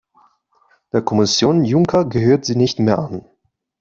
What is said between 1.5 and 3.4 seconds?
Juncker gehört sie nicht mehr an.